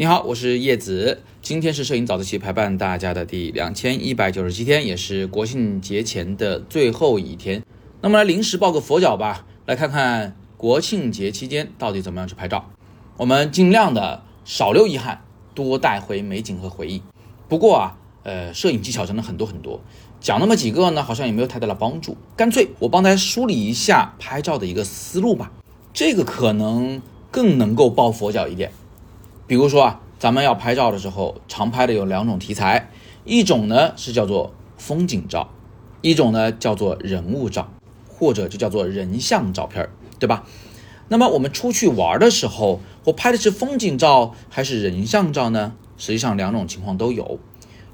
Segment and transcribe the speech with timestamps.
[0.00, 1.20] 你好，我是叶子。
[1.42, 7.62] 今天是摄影早自习陪伴大家的第两千一百九十七天，也是国庆节前的最后一天。
[8.00, 12.70] 那么来临时抱个佛脚吧，来看看国庆节期间到底怎么样去拍照。
[13.18, 15.20] 我们尽量的少留遗憾，
[15.54, 17.02] 多带回美景和回忆。
[17.46, 19.82] 不过啊，呃，摄影技巧真的很多很多，
[20.18, 22.16] 讲那么几个呢，好像也没有太大的帮助。
[22.34, 25.52] 干脆我帮大家梳理一下拍照的一个思路吧，
[25.92, 28.72] 这个可能更能够抱佛脚一点。
[29.50, 32.88] 比如说啊，咱们要拍照的时候，常拍的有两种题材，
[33.24, 35.50] 一种呢是叫做风景照，
[36.02, 37.68] 一种呢叫做人物照，
[38.06, 39.88] 或者就叫做人像照片，
[40.20, 40.44] 对吧？
[41.08, 45.72] 那么我们出去玩的时候，我拍的是风景照还是人像照呢？
[45.96, 47.40] 实际上两种情况都有。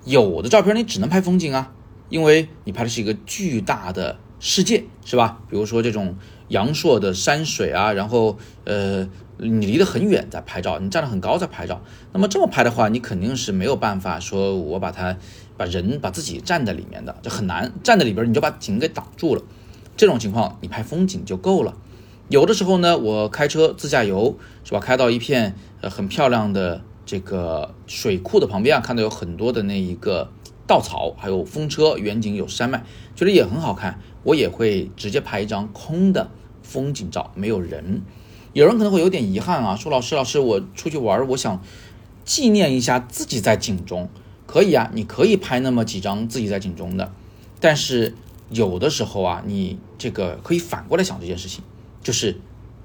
[0.05, 1.73] 有的照片你只能拍风景啊，
[2.11, 5.39] 因为你拍的是一个巨大的世界，是吧？
[5.49, 6.17] 比如说这种
[6.49, 9.09] 阳朔的山水啊，然后呃。
[9.39, 11.83] 你离得很远在拍照，你站得很高在拍照，
[12.15, 15.15] 那么这么拍的话，你肯定是没有办法说我把它
[15.59, 19.43] 把人把自己站在里面的，就很难站在里边，你就把景给挡住了。
[19.95, 21.75] 这种情况你拍风景就够了。
[22.31, 30.31] 有的时候呢，我开车自驾游是吧，开到一片呃很漂亮的这个水库的旁边啊，看到有很多的那一个
[30.67, 32.83] 稻草，还有风车，远景有山脉，
[33.15, 36.31] 觉得也很好看，我也会直接拍一张空的
[36.63, 38.03] 风景照，没有人。
[38.53, 41.63] 有人可能会有点遗憾啊，说老师老师，我出去玩，我想
[42.25, 44.09] 纪念一下自己在景中，
[44.47, 47.13] 可以啊，你可以拍那么几张自己在景中的，
[47.61, 48.15] 但是
[48.49, 51.63] 有的时候啊，你这个可以反过来想这件事情，
[52.03, 52.41] 就是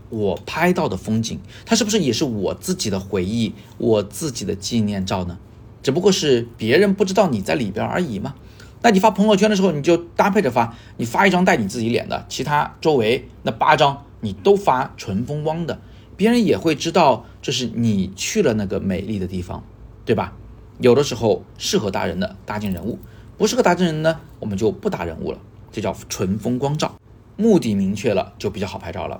[0.09, 5.39] 我拍到的风景，它是不是也是我自己的回忆，我自己的纪念照呢？
[5.83, 8.35] 只不过是别人不知道你在里边而已嘛。
[8.81, 14.05] 那你发朋友圈的时候，你就搭配着发，你发一张带你自己脸的，其他周围那八张。
[14.23, 15.81] 你都发纯风光的，
[16.15, 19.63] 别人也会知道这是你去了那个美丽的地方，
[20.05, 20.33] 对吧？
[20.79, 22.99] 有的时候适合搭人的搭进人物，
[23.39, 25.39] 不适合达人呢，我们就不搭人物了，
[25.71, 26.93] 这叫纯风光照。
[27.35, 29.19] 目的明确了，就比较好拍照了。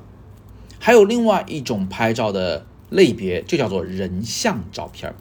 [0.78, 5.16] 还有另外一种拍照的类别，就叫做人像照片儿。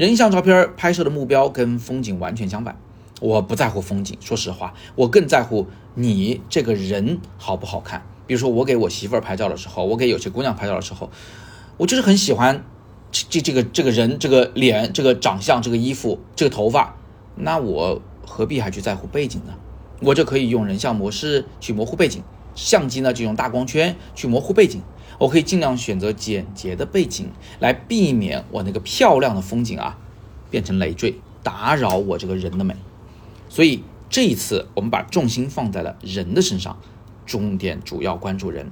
[0.00, 2.74] 人像照片拍摄的目标跟风景完全相反。
[3.20, 8.02] 我不在乎风景，说实话，我更在乎你这个人好不好看。
[8.26, 11.10] 比如说，我给我媳妇儿拍照的时候，我给有些姑娘拍照的时候，
[11.76, 12.64] 我就是很喜欢
[13.12, 16.96] 这这这个这个人、这个脸、这个长相、这个衣服、这个头发，
[17.36, 19.52] 那我何必还去在乎背景呢？
[20.00, 22.22] 我就可以用人像模式去模糊背景，
[22.60, 24.82] 相机呢就用大光圈去模糊背景，
[25.18, 29.96] 我可以尽量选择简洁的背景，来避免我那个漂亮的风景啊
[30.50, 32.76] 变成累赘，打扰我这个人的美。
[33.48, 36.78] 所以这一次我们把重心放在了人的身上。
[37.24, 38.70] 重点主要关注人，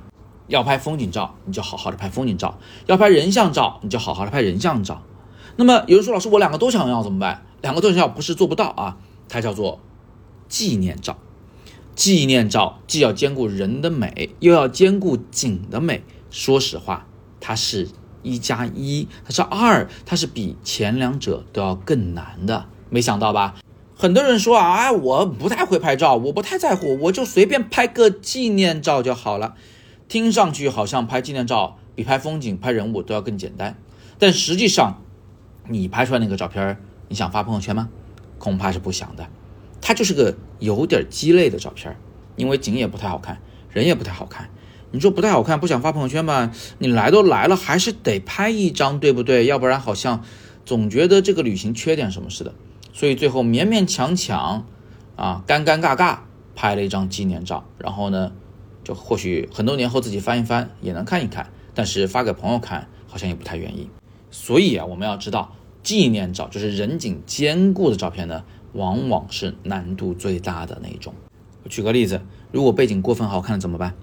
[0.48, 5.00] 要拍风景照，你就好好的拍风景照；要拍人像照，你就好好的拍人像照。
[5.54, 7.46] 那么有人说，老师，我两个都想要怎么办？
[7.62, 8.96] 两个都想要不是做不到啊，
[9.28, 9.78] 它叫做
[10.48, 11.16] 纪念照。
[11.98, 16.04] 纪念照既要兼顾人的美，又要兼顾景的美。
[16.30, 17.08] 说实话，
[17.40, 17.88] 它是
[18.22, 22.66] 一加一，它是二，它是比前两者都要更难的。
[22.88, 23.56] 没想到吧？
[23.96, 29.56] 很多人说啊，哎，我不太会拍照，我不太在乎，我就随便拍个纪念照就好了。
[30.06, 33.76] 听上去好像拍纪念照比拍风景、拍人物都要更简单，
[34.20, 35.02] 但实际上，
[35.66, 37.88] 你拍出来那个照片，你想发朋友圈吗？
[38.38, 39.26] 恐怕是不想的。
[39.88, 41.96] 它就是个有点鸡肋的照片，
[42.36, 43.40] 因为景也不太好看，
[43.70, 44.50] 人也不太好看。
[44.90, 46.52] 你说不太好看，不想发朋友圈吧？
[46.76, 49.46] 你来都来了，还是得拍一张，对不对？
[49.46, 50.22] 要不然好像
[50.66, 52.52] 总觉得这个旅行缺点什么似的。
[52.92, 54.66] 所以最后勉勉强强，
[55.16, 56.18] 啊，尴尴尬尬
[56.54, 58.32] 拍了一张纪念照，然后呢，
[58.84, 63.88] 就或许很多年后自己翻一翻也能看一看，但是发给朋友看好像也不太愿意。
[64.30, 71.14] 所以啊，我们要知道，纪念照就是人景兼顾的照片呢，往往是难度最大的那一种。
[71.68, 72.20] 举个例子，
[72.52, 73.94] 如果背景过分好看了怎么办？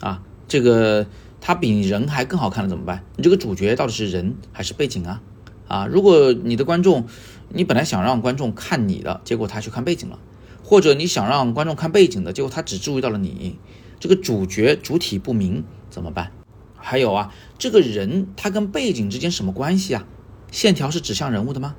[0.00, 1.06] 啊，这个
[1.40, 3.04] 它比人还更好看了怎么办？
[3.16, 5.22] 你这个主角到底是人还是背景啊？
[5.68, 7.06] 啊，如果你的观众，
[7.48, 10.18] 你本来想让观众看你的，结果他去看背景了，
[10.64, 13.58] 或者你想让观众看背景的，结果他只注意到了你，
[14.00, 16.32] 这个主角主体不明怎么办？
[16.76, 20.04] 还有啊，这个人他跟背景之间什么关系啊？
[20.50, 21.76] 线条是指向人物的吗？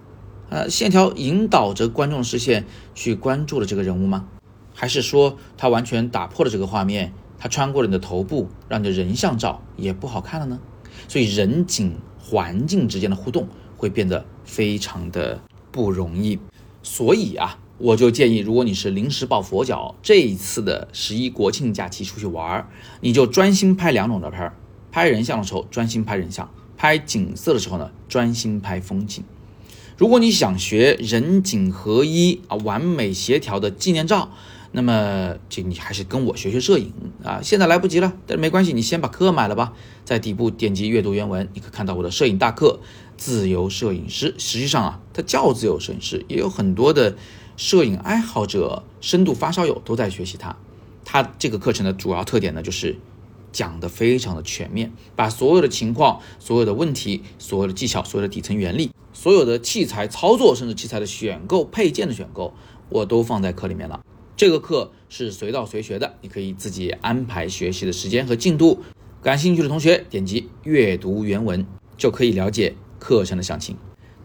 [0.54, 4.28] 呃，线条引导着观众视线去关注了这个人物吗？
[4.76, 10.60] 还是说他完全打破了这个画面，他穿过了你的头部，让你的人像照也不好看了呢？
[11.08, 13.48] 所以人景环境之间的互动。
[13.76, 16.40] 会变得非常的不容易，
[16.84, 22.66] 所以啊，我就建议，如果你是临时抱佛脚，这一次的十一国庆假期出去玩，
[23.02, 24.56] 你就专心拍两种照片儿，
[24.90, 29.22] 拍人像的时候专心拍人像，拍景色的时候呢，专心拍风景。
[29.96, 34.32] 如果你想学人景合一啊，完美协调的纪念照，
[34.72, 36.92] 那么这你还是跟我学学摄影
[37.24, 37.40] 啊。
[37.44, 39.74] 现在来不及了，但是没关系，你先把课买了吧。
[40.04, 42.80] 在底部点击阅读原文，你可以看到我的摄影大课
[43.18, 44.34] 《自由摄影师》。
[44.38, 47.16] 实际上啊，它叫自由摄影师，也有很多的
[47.56, 50.58] 摄影爱好者、深度发烧友都在学习它。
[51.06, 52.98] 它这个课程的主要特点呢，就是
[53.52, 58.90] 讲的非常的全面，把所有的情况、所有的问题、所有的技巧、所有的底层原理。
[59.14, 62.54] 所有的器材操作，甚至器材的选购、配件的选购，
[62.90, 64.02] 我都放在课里面了。
[64.36, 68.84] 这个课是随到随学的，你可以自己安排学习的时间和进度。
[69.22, 71.66] 感兴趣的同学点击阅读原文
[71.96, 73.78] 就可以了解课程的详情。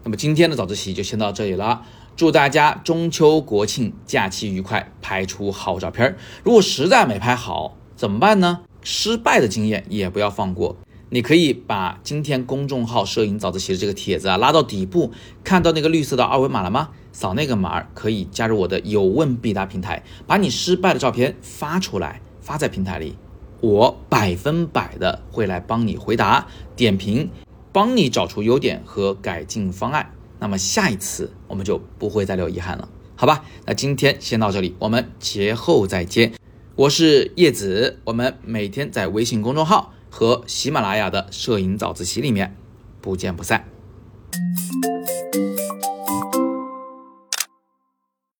[0.03, 6.17] 那么今天的早自习就先到这里了，祝大家中秋国庆假期愉快，拍出好照片。
[6.43, 8.61] 如果实在没拍好怎么办呢？
[8.81, 10.75] 失败的经验也不要放过。
[11.11, 15.11] 你可以把今天公众号“摄影早自习”的这个帖子啊拉到底部，
[15.43, 16.89] 看到那个绿色的二维码了吗？
[17.11, 23.17] 扫那个码可以加入我的有问必答平台，把你失败的照片发出来，发在平台里，
[23.59, 26.45] 我百分百的会来帮你回答、
[26.75, 27.31] 点评，
[27.73, 30.13] 帮你找出优点和改进方案。
[30.37, 33.43] 那么下一次我们就不会再留遗憾了，好吧？
[33.65, 36.33] 那今天先到这里，我们节后再见。
[36.75, 39.93] 我是叶子，我们每天在微信公众号。
[40.09, 42.55] 和喜马拉雅的摄影早自习里面
[43.01, 43.65] 不见不散。